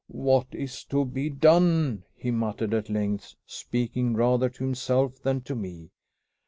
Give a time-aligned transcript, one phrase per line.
[0.13, 5.53] "What is to be done?" he muttered at length, speaking rather to himself than to
[5.53, 5.91] me.